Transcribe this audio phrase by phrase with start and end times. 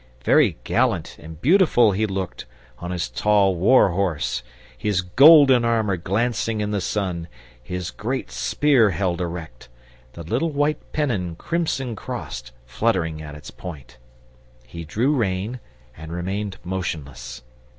[0.23, 2.47] Very gallant and beautiful he looked,
[2.79, 4.41] on his tall war horse,
[4.75, 7.27] his golden armour glancing in the sun,
[7.61, 9.69] his great spear held erect,
[10.13, 13.99] the little white pennon, crimson crossed, fluttering at its point.
[14.65, 15.59] He drew rein
[15.95, 17.43] and remained motionless.